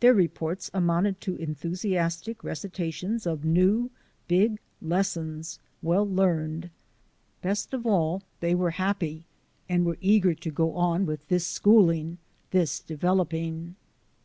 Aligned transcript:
Their 0.00 0.14
reports 0.14 0.68
amounted 0.74 1.20
to 1.20 1.36
enthusiastic 1.36 2.42
recitations 2.42 3.24
of 3.24 3.44
new, 3.44 3.92
big 4.26 4.58
lessons 4.82 5.60
well 5.80 6.02
learned. 6.04 6.70
Best 7.40 7.72
of 7.72 7.86
all, 7.86 8.24
they 8.40 8.52
were 8.56 8.72
happy, 8.72 9.22
and 9.68 9.86
were 9.86 9.98
eager 10.00 10.34
to 10.34 10.50
go 10.50 10.72
on 10.74 11.06
with 11.06 11.24
this 11.28 11.46
schooling— 11.46 12.18
this 12.50 12.80
developing. 12.80 13.76